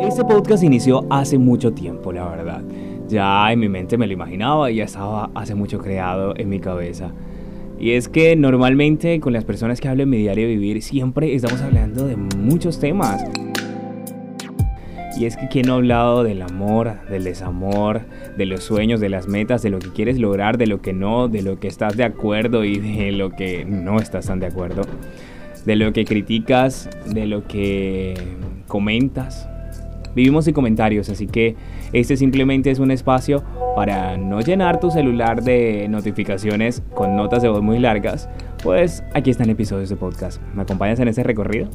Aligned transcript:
Este 0.00 0.24
podcast 0.24 0.62
inició 0.62 1.04
hace 1.10 1.38
mucho 1.38 1.72
tiempo, 1.72 2.12
la 2.12 2.24
verdad. 2.28 2.62
Ya 3.08 3.50
en 3.52 3.58
mi 3.58 3.68
mente 3.68 3.98
me 3.98 4.06
lo 4.06 4.12
imaginaba 4.12 4.70
y 4.70 4.76
ya 4.76 4.84
estaba 4.84 5.30
hace 5.34 5.56
mucho 5.56 5.80
creado 5.80 6.34
en 6.36 6.48
mi 6.48 6.60
cabeza. 6.60 7.12
Y 7.80 7.90
es 7.90 8.08
que 8.08 8.36
normalmente 8.36 9.18
con 9.18 9.32
las 9.32 9.44
personas 9.44 9.80
que 9.80 9.88
hablo 9.88 10.04
en 10.04 10.10
mi 10.10 10.18
diario 10.18 10.46
de 10.46 10.54
vivir 10.54 10.82
siempre 10.82 11.34
estamos 11.34 11.60
hablando 11.62 12.06
de 12.06 12.16
muchos 12.16 12.78
temas. 12.78 13.24
Y 15.18 15.24
es 15.24 15.36
que 15.36 15.48
quién 15.48 15.66
no 15.66 15.72
ha 15.74 15.76
hablado 15.76 16.22
del 16.22 16.42
amor, 16.42 17.00
del 17.10 17.24
desamor, 17.24 18.02
de 18.36 18.46
los 18.46 18.62
sueños, 18.62 19.00
de 19.00 19.08
las 19.08 19.26
metas, 19.26 19.62
de 19.62 19.70
lo 19.70 19.80
que 19.80 19.90
quieres 19.90 20.20
lograr, 20.20 20.58
de 20.58 20.68
lo 20.68 20.80
que 20.80 20.92
no, 20.92 21.26
de 21.26 21.42
lo 21.42 21.58
que 21.58 21.66
estás 21.66 21.96
de 21.96 22.04
acuerdo 22.04 22.64
y 22.64 22.78
de 22.78 23.10
lo 23.10 23.30
que 23.30 23.64
no 23.64 23.98
estás 23.98 24.26
tan 24.26 24.38
de 24.38 24.46
acuerdo, 24.46 24.82
de 25.66 25.74
lo 25.74 25.92
que 25.92 26.04
criticas, 26.04 26.88
de 27.04 27.26
lo 27.26 27.48
que 27.48 28.14
comentas. 28.68 29.48
Vivimos 30.18 30.48
en 30.48 30.54
comentarios, 30.54 31.08
así 31.10 31.28
que 31.28 31.54
este 31.92 32.16
simplemente 32.16 32.72
es 32.72 32.80
un 32.80 32.90
espacio 32.90 33.44
para 33.76 34.16
no 34.16 34.40
llenar 34.40 34.80
tu 34.80 34.90
celular 34.90 35.44
de 35.44 35.86
notificaciones 35.88 36.82
con 36.92 37.14
notas 37.14 37.40
de 37.40 37.48
voz 37.48 37.62
muy 37.62 37.78
largas. 37.78 38.28
Pues 38.64 39.04
aquí 39.14 39.30
están 39.30 39.48
episodios 39.48 39.90
de 39.90 39.94
podcast. 39.94 40.42
¿Me 40.56 40.62
acompañas 40.62 40.98
en 40.98 41.06
ese 41.06 41.22
recorrido? 41.22 41.68